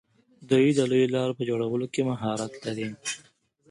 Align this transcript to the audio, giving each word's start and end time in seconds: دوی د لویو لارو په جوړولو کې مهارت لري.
دوی 0.49 0.65
د 0.77 0.79
لویو 0.89 1.13
لارو 1.15 1.37
په 1.39 1.43
جوړولو 1.49 1.85
کې 1.93 2.01
مهارت 2.09 2.51
لري. 2.65 2.87